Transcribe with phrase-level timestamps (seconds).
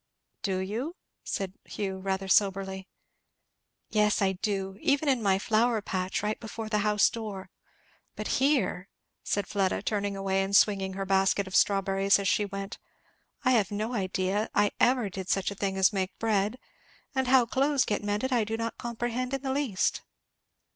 [0.41, 2.87] "Do you?" said Hugh, rather soberly.
[3.91, 7.51] "Yes I do, even in my flower patch, right before the house door;
[8.15, 8.89] but here"
[9.23, 12.79] said Fleda, turning away and swinging her basket of strawberries as she went,
[13.45, 16.57] "I have no idea I ever did such a thing as make bread!
[17.13, 20.01] and how clothes get mended I do not comprehend in the least!"